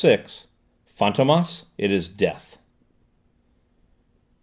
[0.87, 2.57] "FANTÔMAS, IT IS DEATH!"